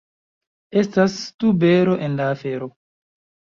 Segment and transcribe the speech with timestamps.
[0.81, 2.71] Estas tubero en la afero.